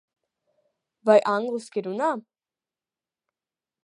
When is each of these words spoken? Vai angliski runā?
Vai 1.09 1.19
angliski 1.35 1.83
runā? 1.89 2.07